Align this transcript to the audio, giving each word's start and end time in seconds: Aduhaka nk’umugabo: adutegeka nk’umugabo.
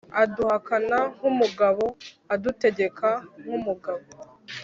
Aduhaka 0.23 0.73
nk’umugabo: 1.19 1.83
adutegeka 2.35 3.09
nk’umugabo. 3.41 4.05